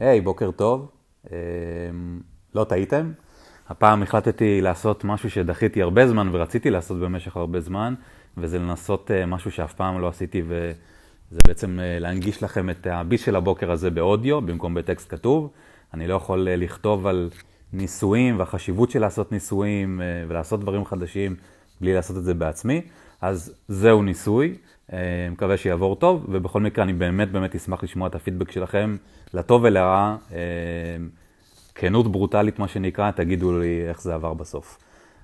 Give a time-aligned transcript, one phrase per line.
[0.00, 0.90] היי, hey, בוקר טוב.
[1.26, 1.30] Uh,
[2.54, 3.12] לא טעיתם.
[3.68, 7.94] הפעם החלטתי לעשות משהו שדחיתי הרבה זמן ורציתי לעשות במשך הרבה זמן,
[8.36, 13.24] וזה לנסות uh, משהו שאף פעם לא עשיתי, וזה בעצם uh, להנגיש לכם את הביס
[13.24, 15.50] של הבוקר הזה באודיו, במקום בטקסט כתוב.
[15.94, 17.30] אני לא יכול uh, לכתוב על
[17.72, 21.36] ניסויים והחשיבות של לעשות ניסויים ולעשות דברים חדשים
[21.80, 22.82] בלי לעשות את זה בעצמי.
[23.20, 24.54] אז זהו ניסוי,
[24.92, 24.98] אה,
[25.30, 28.96] מקווה שיעבור טוב, ובכל מקרה אני באמת באמת אשמח לשמוע את הפידבק שלכם,
[29.34, 30.38] לטוב ולרע, אה,
[31.74, 34.78] כנות ברוטלית מה שנקרא, תגידו לי איך זה עבר בסוף.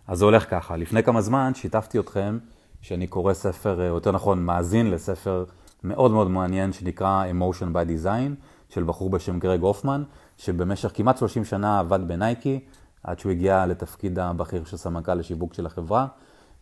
[0.09, 2.39] אז זה הולך ככה, לפני כמה זמן שיתפתי אתכם
[2.83, 5.45] שאני קורא ספר, או אה, יותר נכון מאזין לספר
[5.85, 10.03] מאוד מאוד מעניין שנקרא Emotion by Design, של בחור בשם גרג הופמן,
[10.39, 12.61] שבמשך כמעט 30 שנה עבד בנייקי,
[13.03, 16.07] עד שהוא הגיע לתפקיד הבכיר של סמנכ"ל לשיווק של החברה,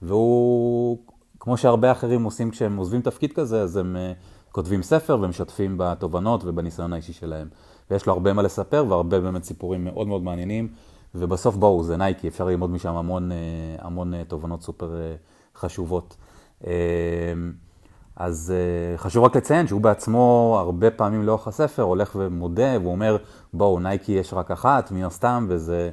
[0.02, 0.98] והוא
[1.42, 6.44] כמו שהרבה אחרים עושים כשהם עוזבים תפקיד כזה, אז הם אה, כותבים ספר ומשתפים בתובנות
[6.44, 7.48] ובניסיון האישי שלהם.
[7.90, 10.68] ויש לו הרבה מה לספר והרבה באמת סיפורים מאוד מאוד מעניינים,
[11.14, 13.34] ובסוף בואו, זה נייקי, אפשר ללמוד משם המון, אה,
[13.84, 14.96] המון אה, תובנות סופר
[15.56, 16.16] חשובות.
[18.16, 18.54] אז
[18.96, 23.16] חשוב רק לציין שהוא בעצמו הרבה פעמים לאורך הספר הולך ומודה, והוא אומר,
[23.54, 25.90] בואו, נייקי יש רק אחת, מן הסתם, וזה...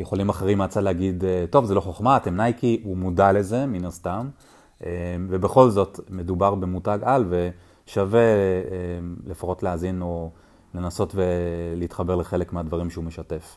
[0.00, 3.84] יכולים אחרים מהצד להגיד, אה, טוב, זה לא חוכמה, אתם נייקי, הוא מודע לזה, מן
[3.84, 4.28] הסתם,
[4.86, 8.26] אה, ובכל זאת מדובר במותג על, ושווה אה,
[9.26, 10.30] לפחות להאזין או
[10.74, 13.56] לנסות ולהתחבר לחלק מהדברים שהוא משתף.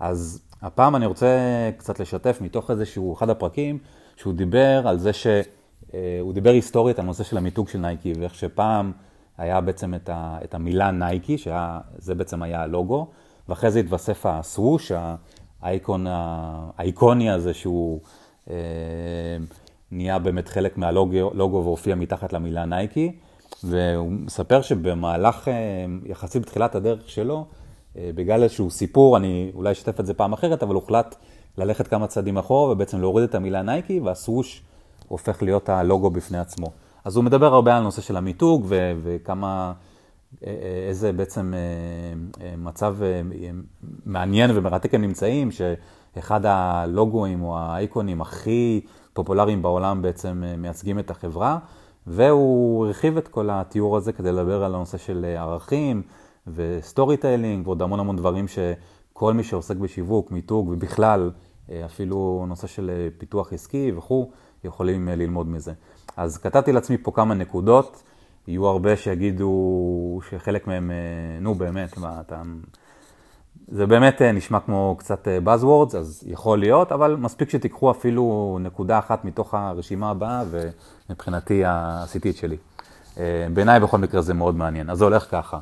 [0.00, 1.28] אז הפעם אני רוצה
[1.78, 3.78] קצת לשתף מתוך איזשהו, אחד הפרקים,
[4.16, 8.92] שהוא דיבר על זה שהוא דיבר היסטורית על הנושא של המיתוג של נייקי, ואיך שפעם
[9.38, 13.06] היה בעצם את, ה, את המילה נייקי, שזה בעצם היה הלוגו,
[13.48, 14.92] ואחרי זה התווסף הסווש,
[15.62, 16.06] האייקון
[16.76, 18.00] האיקוני הזה שהוא
[18.50, 18.56] אה,
[19.90, 23.12] נהיה באמת חלק מהלוגו והופיע מתחת למילה נייקי,
[23.64, 25.54] והוא מספר שבמהלך, אה,
[26.06, 27.44] יחסית בתחילת הדרך שלו,
[27.96, 31.14] אה, בגלל איזשהו סיפור, אני אולי אשתף את זה פעם אחרת, אבל הוחלט
[31.58, 34.62] ללכת כמה צעדים אחורה ובעצם להוריד את המילה נייקי, והסווש
[35.08, 36.66] הופך להיות הלוגו בפני עצמו.
[37.04, 39.72] אז הוא מדבר הרבה על הנושא של המיתוג ו- וכמה...
[40.88, 43.20] איזה בעצם אה, אה, מצב אה,
[44.06, 48.80] מעניין ומרתק הם נמצאים, שאחד הלוגוים או האייקונים הכי
[49.12, 51.58] פופולריים בעולם בעצם מייצגים את החברה,
[52.06, 56.02] והוא הרחיב את כל התיאור הזה כדי לדבר על הנושא של ערכים
[56.46, 61.30] ו storytelling ועוד המון המון דברים שכל מי שעוסק בשיווק, מיתוג ובכלל
[61.84, 64.30] אפילו נושא של פיתוח עסקי וכו',
[64.64, 65.72] יכולים ללמוד מזה.
[66.16, 68.02] אז כתבתי לעצמי פה כמה נקודות.
[68.48, 70.96] יהיו הרבה שיגידו שחלק מהם, אה,
[71.40, 72.42] נו באמת, מה אתה...
[73.68, 78.58] זה באמת אה, נשמע כמו קצת אה, Buzzwords, אז יכול להיות, אבל מספיק שתיקחו אפילו
[78.60, 82.56] נקודה אחת מתוך הרשימה הבאה, ומבחינתי עשיתי את שלי.
[83.52, 84.90] בעיניי בכל מקרה זה מאוד מעניין.
[84.90, 85.58] אז זה הולך ככה.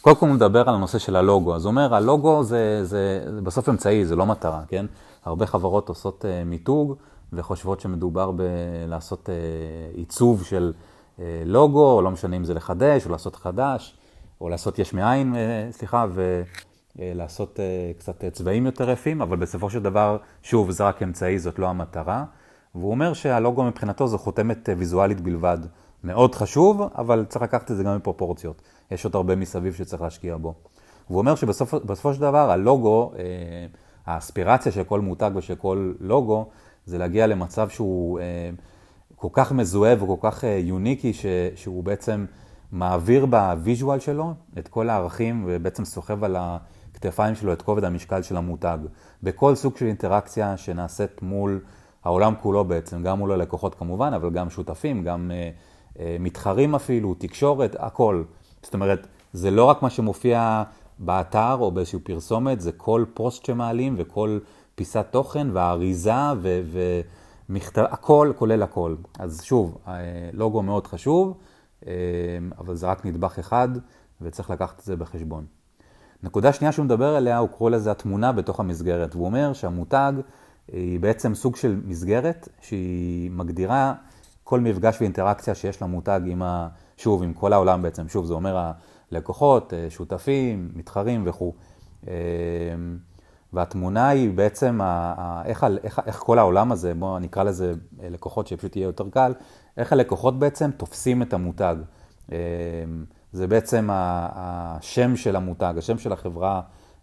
[0.00, 1.54] קודם כל הוא מדבר על הנושא של הלוגו.
[1.54, 4.86] אז הוא אומר, הלוגו זה, זה, זה בסוף אמצעי, זה לא מטרה, כן?
[5.24, 6.94] הרבה חברות עושות מיתוג
[7.32, 9.28] וחושבות שמדובר בלעשות
[9.94, 10.72] עיצוב של...
[11.20, 13.96] אה, לוגו, או לא משנה אם זה לחדש, או לעשות חדש,
[14.40, 16.06] או לעשות יש מאין, אה, סליחה,
[16.98, 21.58] ולעשות אה, קצת צבעים יותר יפים, אבל בסופו של דבר, שוב, זה רק אמצעי, זאת
[21.58, 22.24] לא המטרה.
[22.74, 25.58] והוא אומר שהלוגו מבחינתו זו חותמת ויזואלית בלבד.
[26.04, 28.62] מאוד חשוב, אבל צריך לקחת את זה גם בפרופורציות.
[28.90, 30.54] יש עוד הרבה מסביב שצריך להשקיע בו.
[31.08, 33.12] והוא אומר שבסופו של דבר הלוגו,
[34.06, 36.48] האספירציה של כל מותג ושל כל לוגו,
[36.86, 38.18] זה להגיע למצב שהוא
[39.24, 41.26] כל כך מזוהה וכל כך אה, יוניקי, ש,
[41.56, 42.24] שהוא בעצם
[42.72, 48.22] מעביר ב visual שלו את כל הערכים ובעצם סוחב על הכתפיים שלו את כובד המשקל
[48.22, 48.78] של המותג.
[49.22, 51.60] בכל סוג של אינטראקציה שנעשית מול
[52.04, 57.14] העולם כולו בעצם, גם מול הלקוחות כמובן, אבל גם שותפים, גם אה, אה, מתחרים אפילו,
[57.14, 58.22] תקשורת, הכל.
[58.62, 60.62] זאת אומרת, זה לא רק מה שמופיע
[60.98, 64.38] באתר או באיזושהי פרסומת, זה כל פוסט שמעלים וכל
[64.74, 66.60] פיסת תוכן והאריזה ו...
[66.64, 67.00] ו-
[67.48, 68.94] מכתב, הכל כולל הכל.
[69.18, 69.78] אז שוב,
[70.32, 71.38] לוגו מאוד חשוב,
[71.86, 71.92] אה,
[72.58, 73.68] אבל זה רק נדבך אחד,
[74.20, 75.46] וצריך לקחת את זה בחשבון.
[76.22, 79.14] נקודה שנייה שהוא מדבר עליה, הוא קורא לזה התמונה בתוך המסגרת.
[79.14, 80.12] והוא אומר שהמותג
[80.72, 83.94] היא בעצם סוג של מסגרת שהיא מגדירה
[84.44, 86.68] כל מפגש ואינטראקציה שיש למותג עם ה...
[86.96, 88.08] שוב, עם כל העולם בעצם.
[88.08, 88.70] שוב, זה אומר
[89.12, 91.52] הלקוחות, אה, שותפים, מתחרים וכו'.
[93.54, 98.08] והתמונה היא בעצם ה, ה, איך, איך, איך כל העולם הזה, בואו נקרא לזה אה,
[98.08, 99.32] לקוחות שפשוט יהיה יותר קל,
[99.76, 101.76] איך הלקוחות בעצם תופסים את המותג.
[102.32, 102.38] אה,
[103.32, 106.60] זה בעצם השם של המותג, השם של החברה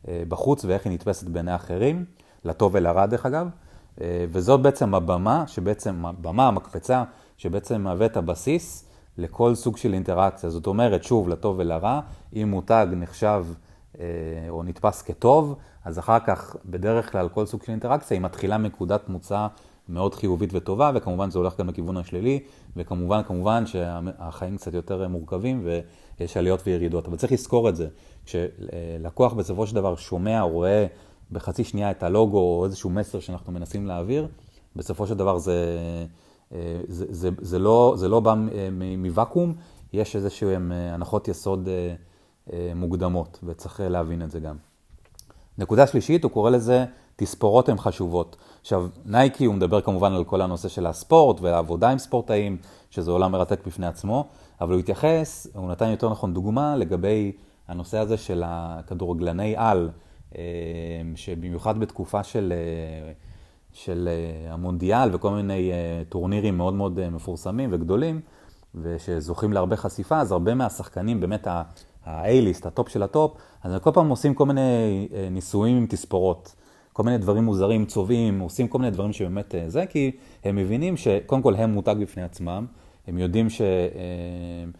[0.07, 2.05] אה, בחוץ ואיך היא נתפסת בעיני אחרים,
[2.45, 3.47] לטוב ולרע דרך אגב.
[4.31, 7.03] וזאת בעצם הבמה, שבעצם, הבמה, המקפצה,
[7.37, 8.85] שבעצם מהווה את הבסיס
[9.17, 10.49] לכל סוג של אינטראקציה.
[10.49, 11.99] זאת אומרת, שוב, לטוב ולרע,
[12.33, 13.45] אם מותג נחשב
[14.49, 15.55] או נתפס כטוב,
[15.85, 19.47] אז אחר כך, בדרך כלל, כל סוג של אינטראקציה היא מתחילה מנקודת מוצא
[19.89, 22.39] מאוד חיובית וטובה, וכמובן זה הולך גם לכיוון השלילי,
[22.75, 25.67] וכמובן, כמובן שהחיים קצת יותר מורכבים
[26.19, 27.07] ויש עליות וירידות.
[27.07, 27.87] אבל צריך לזכור את זה.
[28.25, 30.85] כשלקוח בסופו של דבר שומע או רואה
[31.31, 34.27] בחצי שנייה את הלוגו או איזשהו מסר שאנחנו מנסים להעביר,
[34.75, 35.77] בסופו של דבר זה,
[36.53, 39.53] אה, זה, זה, זה, לא, זה לא בא אה, מוואקום,
[39.93, 41.69] יש איזשהן אה, הנחות יסוד
[42.75, 44.55] מוקדמות, וצריך להבין את זה גם.
[45.57, 46.85] נקודה שלישית, הוא קורא לזה
[47.15, 48.37] תספורות הן חשובות.
[48.61, 52.57] עכשיו, נייקי, הוא מדבר כמובן על כל הנושא של הספורט והעבודה עם ספורטאים,
[52.89, 54.27] שזה עולם מרתק בפני עצמו,
[54.61, 57.31] אבל הוא התייחס, הוא נתן יותר נכון דוגמה לגבי
[57.67, 59.89] הנושא הזה של הכדורגלני על,
[61.15, 62.53] שבמיוחד בתקופה של
[63.73, 68.21] של אה, המונדיאל וכל מיני אה, טורנירים מאוד מאוד אה, מפורסמים וגדולים,
[68.75, 71.47] ושזוכים להרבה חשיפה, אז הרבה מהשחקנים, באמת
[72.05, 76.55] ה A-list, הטופ של הטופ, אז כל פעם עושים כל מיני ניסויים עם תספורות.
[76.93, 80.11] כל מיני דברים מוזרים, צובעים, עושים כל מיני דברים שבאמת זה, כי
[80.43, 82.65] הם מבינים שקודם כל הם מותג בפני עצמם,
[83.07, 84.73] הם יודעים שהם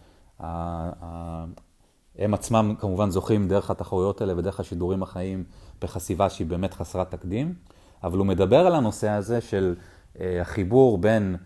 [2.16, 5.44] עצמם כמובן זוכים דרך התחרויות האלה ודרך השידורים החיים
[5.82, 7.54] בחשיבה שהיא באמת חסרת תקדים.
[8.04, 9.74] אבל הוא מדבר על הנושא הזה של
[10.20, 11.36] אה, החיבור בין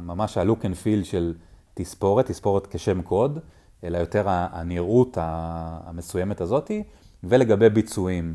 [0.00, 1.34] ממש ה-look and feel של
[1.74, 3.38] תספורת, תספורת כשם קוד,
[3.84, 6.82] אלא יותר הנראות המסוימת הזאתי,
[7.24, 8.34] ולגבי ביצועים.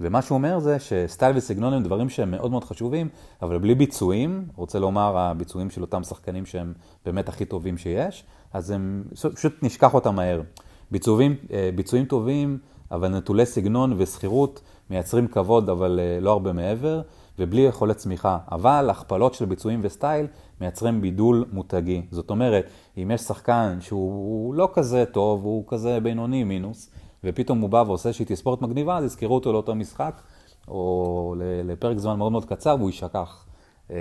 [0.00, 3.08] ומה שהוא אומר זה שסטייל וסגנון הם דברים שהם מאוד מאוד חשובים,
[3.42, 6.72] אבל בלי ביצועים, רוצה לומר הביצועים של אותם שחקנים שהם
[7.04, 9.04] באמת הכי טובים שיש, אז הם,
[9.34, 10.42] פשוט נשכח אותם מהר.
[10.90, 12.58] ביצועים, אה, ביצועים טובים,
[12.90, 14.60] אבל נטולי סגנון ושכירות,
[14.90, 17.00] מייצרים כבוד, אבל אה, לא הרבה מעבר,
[17.38, 18.38] ובלי יכולת צמיחה.
[18.52, 20.26] אבל הכפלות של ביצועים וסטייל
[20.60, 22.02] מייצרים בידול מותגי.
[22.10, 22.64] זאת אומרת,
[22.96, 26.90] אם יש שחקן שהוא לא כזה טוב, הוא כזה בינוני מינוס,
[27.24, 30.22] ופתאום הוא בא ועושה איזושהי תספורת מגניבה, אז יזכרו אותו לאותו משחק,
[30.68, 33.46] או לפרק זמן מאוד מאוד קצר, והוא יישכח.
[33.90, 33.96] אמ,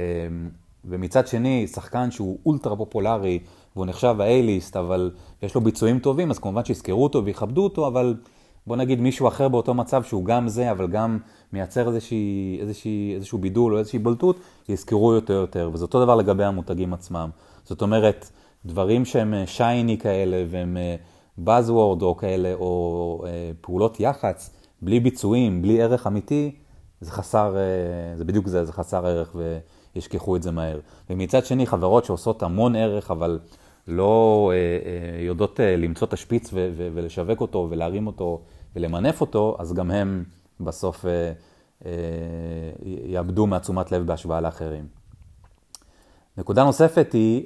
[0.86, 3.40] ומצד שני, שחקן שהוא אולטרה פופולרי,
[3.76, 5.12] והוא נחשב ה-A-ליסט, אבל
[5.44, 8.16] יש לו ביצועים טובים, אז כמובן שיזכרו אותו ויכבדו אותו, אבל
[8.68, 11.18] בוא נגיד מישהו אחר באותו מצב שהוא גם זה, אבל גם
[11.54, 15.70] מייצר איזושהי, איזושהי, איזשהו בידול או איזושהי בולטות, יזכרו יותר יותר.
[15.74, 17.30] וזה אותו דבר לגבי המותגים עצמם.
[17.64, 18.32] זאת אומרת,
[18.66, 20.78] דברים שהם שייני כאלה והם
[21.46, 24.50] Buzzword או כאלה, או אה, פעולות יח"צ,
[24.82, 26.56] בלי ביצועים, בלי ערך אמיתי,
[27.02, 29.36] זה חסר, אה, זה בדיוק זה, זה חסר ערך
[29.96, 30.80] וישכחו את זה מהר.
[31.10, 33.40] ומצד שני, חברות שעושות המון ערך, אבל
[33.88, 38.42] לא אה, אה, יודעות אה, למצוא את השפיץ ולשווק אותו ולהרים אותו
[38.76, 40.24] ולמנף אותו, אז גם הם
[40.60, 41.06] בסוף
[43.06, 44.88] יאבדו מעצומת לב בהשוואה לאחרים.
[46.38, 47.46] נקודה נוספת היא,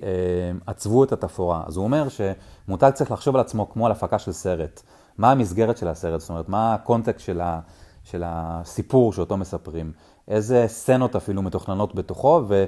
[0.66, 1.64] עצבו את התפאורה.
[1.68, 4.82] אז הוא אומר שמותג צריך לחשוב על עצמו כמו על הפקה של סרט.
[5.18, 6.20] מה המסגרת של הסרט?
[6.20, 7.60] זאת אומרת, מה הקונטקסט של, ה,
[8.04, 9.92] של הסיפור שאותו מספרים?
[10.28, 12.66] איזה סצנות אפילו מתוכננות בתוכו, אה,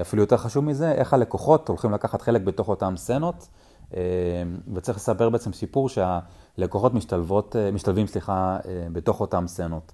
[0.00, 3.48] אפילו יותר חשוב מזה, איך הלקוחות הולכים לקחת חלק בתוך אותם סצנות,
[3.94, 4.00] אה,
[4.74, 8.58] וצריך לספר בעצם סיפור שהלקוחות משתלבות, אה, משתלבים, סליחה,
[8.92, 9.92] בתוך אותם סצנות.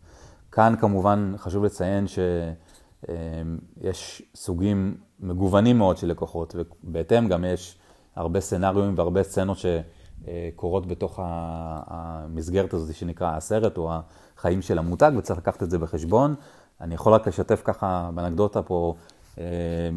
[0.53, 6.55] כאן כמובן חשוב לציין שיש סוגים מגוונים מאוד של לקוחות,
[6.85, 7.79] ובהתאם גם יש
[8.17, 13.93] הרבה סצנריואים והרבה סצנות שקורות בתוך המסגרת הזאת שנקרא הסרט או
[14.37, 16.34] החיים של המותג, וצריך לקחת את זה בחשבון.
[16.81, 19.19] אני יכול רק לשתף ככה באנקדוטה פה אה,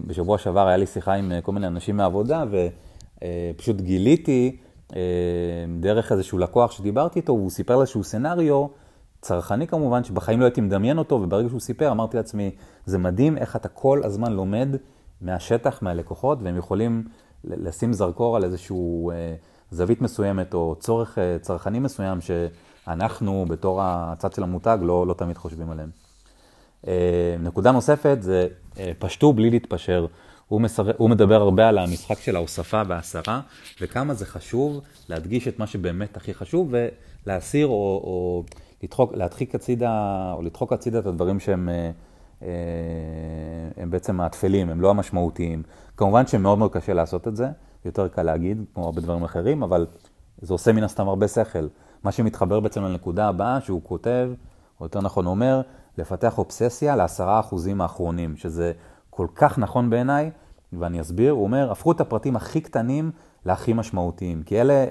[0.08, 4.58] בשבוע שעבר היה לי שיחה עם אה, כל מיני אנשים מהעבודה, ופשוט גיליתי
[4.96, 5.02] אה,
[5.80, 8.66] דרך איזשהו לקוח שדיברתי איתו, והוא סיפר איזשהו סצנריו,
[9.22, 12.52] צרכני כמובן, שבחיים לא הייתי מדמיין אותו, וברגע שהוא סיפר, אמרתי לעצמי,
[12.86, 14.70] זה מדהים איך אתה כל הזמן לומד
[15.22, 17.04] מהשטח, מהלקוחות, והם יכולים
[17.44, 19.12] לשים זרקור על איזשהו
[19.72, 25.72] זווית מסוימת, או צורך צרכני מסוים, שאנחנו, בתור הצד של המותג, לא, לא תמיד חושבים
[25.72, 25.90] עליהם.
[27.40, 28.48] נקודה נוספת זה
[28.80, 30.06] אה, פשטו בלי להתפשר.
[30.48, 30.92] הוא, מסר...
[30.98, 33.42] הוא מדבר הרבה על המשחק של ההוספה וההסרה,
[33.82, 36.74] וכמה זה חשוב להדגיש את מה שבאמת הכי חשוב,
[37.26, 37.74] ולהסיר או,
[38.04, 38.44] או
[38.84, 41.92] לדחוק, להדחיק הצידה, או לדחוק הצידה את הדברים שהם אה,
[42.44, 42.48] אה,
[43.78, 45.64] הם בעצם הטפלים, הם לא המשמעותיים.
[45.98, 47.48] כמובן שמאוד מאוד קשה לעשות את זה,
[47.86, 49.86] יותר קל להגיד, כמו הרבה דברים אחרים, אבל
[50.42, 51.68] זה עושה מן הסתם הרבה שכל.
[52.04, 54.30] מה שמתחבר בעצם לנקודה הבאה, שהוא כותב,
[54.80, 55.62] או יותר נכון אומר,
[55.98, 58.72] לפתח אובססיה לעשרה אחוזים האחרונים, שזה
[59.10, 60.32] כל כך נכון בעיניי,
[60.74, 63.12] ואני אסביר, הוא אומר, הפכו את הפרטים הכי קטנים
[63.46, 64.86] להכי משמעותיים, כי אלה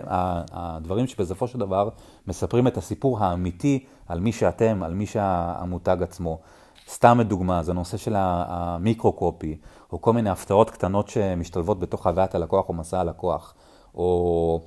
[0.53, 1.89] הדברים שבסופו של דבר
[2.27, 6.39] מספרים את הסיפור האמיתי על מי שאתם, על מי שהמותג עצמו.
[6.89, 9.59] סתם לדוגמה, זה הנושא של המיקרו-קופי,
[9.93, 13.55] או כל מיני הפתעות קטנות שמשתלבות בתוך חוויית הלקוח או מסע הלקוח,
[13.95, 14.61] או...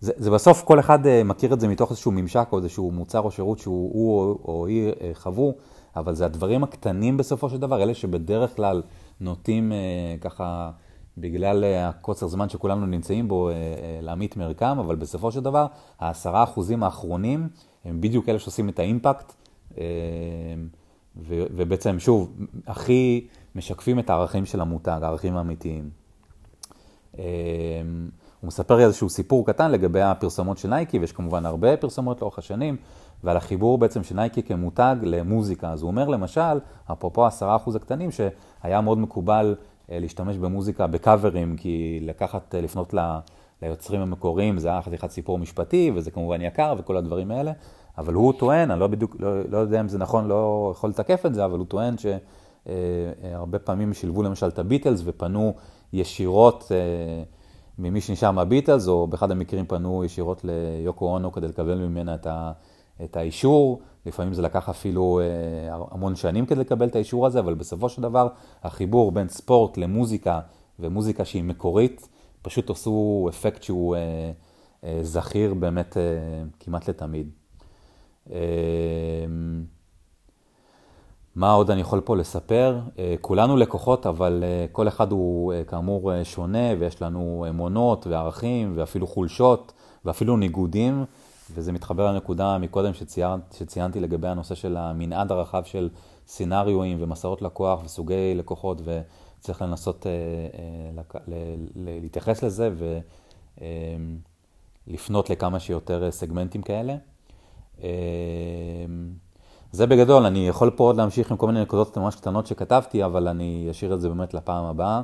[0.00, 3.20] זה, זה בסוף כל אחד אה, מכיר את זה מתוך איזשהו ממשק או איזשהו מוצר
[3.20, 5.54] או שירות שהוא הוא או היא אה, חוו,
[5.96, 8.82] אבל זה הדברים הקטנים בסופו של דבר, אלה שבדרך כלל
[9.20, 9.78] נוטים אה,
[10.20, 10.70] ככה,
[11.18, 13.50] בגלל הקוצר זמן שכולנו נמצאים בו,
[14.02, 15.66] להמית מרקם, אבל בסופו של דבר,
[15.98, 17.48] העשרה אחוזים האחרונים
[17.84, 19.32] הם בדיוק אלה שעושים את האימפקט,
[21.26, 22.32] ובעצם, שוב,
[22.66, 25.90] הכי משקפים את הערכים של המותג, הערכים האמיתיים.
[28.44, 32.38] הוא מספר לי איזשהו סיפור קטן לגבי הפרסומות של נייקי, ויש כמובן הרבה פרסומות לאורך
[32.38, 32.76] השנים,
[33.24, 35.72] ועל החיבור בעצם של נייקי כמותג למוזיקה.
[35.72, 36.60] אז הוא אומר למשל,
[36.92, 39.54] אפרופו עשרה אחוז הקטנים, שהיה מאוד מקובל
[39.90, 42.98] אה, להשתמש במוזיקה בקאברים, כי לקחת, אה, לפנות ל...
[43.62, 47.52] ליוצרים המקוריים, זה היה חתיכת סיפור משפטי, וזה כמובן יקר וכל הדברים האלה,
[47.98, 51.26] אבל הוא טוען, אני לא בדיוק, לא, לא יודע אם זה נכון, לא יכול לתקף
[51.26, 55.54] את זה, אבל הוא טוען שהרבה אה, פעמים שילבו למשל את הביטלס ופנו
[55.92, 56.72] ישירות
[57.78, 62.52] ממי שנשאר מהביטלס, או באחד המקרים פנו ישירות ליוקו אונו כדי לקבל ממנה את, ה,
[63.04, 63.80] את האישור.
[64.06, 68.02] לפעמים זה לקח אפילו אה, המון שנים כדי לקבל את האישור הזה, אבל בסופו של
[68.02, 68.28] דבר
[68.62, 70.40] החיבור בין ספורט למוזיקה
[70.78, 72.08] ומוזיקה שהיא מקורית,
[72.42, 74.00] פשוט עשו אפקט שהוא אה,
[74.84, 76.02] אה, זכיר באמת אה,
[76.60, 77.30] כמעט לתמיד.
[78.30, 78.36] אה,
[81.36, 82.80] מה עוד אני יכול פה לספר?
[82.98, 88.72] אה, כולנו לקוחות, אבל אה, כל אחד הוא אה, כאמור שונה, ויש לנו אמונות וערכים,
[88.76, 89.72] ואפילו חולשות,
[90.04, 91.04] ואפילו ניגודים,
[91.54, 95.88] וזה מתחבר לנקודה מקודם שציינ, שציינתי לגבי הנושא של המנעד הרחב של
[96.26, 100.06] סצנריואים ומסעות לקוח וסוגי לקוחות, וצריך לנסות
[101.76, 102.70] להתייחס לזה
[104.86, 106.96] ולפנות לכמה שיותר סגמנטים כאלה.
[109.74, 113.28] זה בגדול, אני יכול פה עוד להמשיך עם כל מיני נקודות ממש קטנות שכתבתי, אבל
[113.28, 115.02] אני אשאיר את זה באמת לפעם הבאה.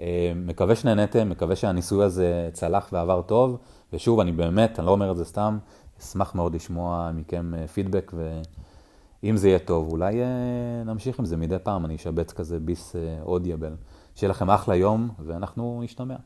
[0.00, 3.58] אה, מקווה שנהניתם, מקווה שהניסוי הזה צלח ועבר טוב,
[3.92, 5.58] ושוב, אני באמת, אני לא אומר את זה סתם,
[6.00, 8.42] אשמח מאוד לשמוע מכם פידבק, אה,
[9.22, 12.96] ואם זה יהיה טוב, אולי אה, נמשיך עם זה מדי פעם, אני אשבץ כזה ביס
[13.22, 13.74] אודיאבל.
[14.14, 16.16] שיהיה לכם אחלה יום, ואנחנו נשתמע.